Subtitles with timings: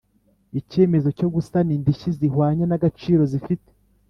[0.59, 3.69] icyemezo cyo gusana indishyi zihwanye n agaciro zifite